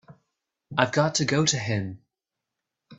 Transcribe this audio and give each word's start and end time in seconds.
I've 0.75 0.91
got 0.93 1.13
to 1.13 1.25
go 1.25 1.45
to 1.45 1.59
him. 1.59 2.01